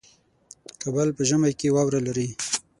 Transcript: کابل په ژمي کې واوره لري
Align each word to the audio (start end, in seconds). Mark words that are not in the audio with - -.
کابل 0.81 1.07
په 1.17 1.21
ژمي 1.29 1.51
کې 1.59 1.67
واوره 1.75 1.99
لري 2.07 2.29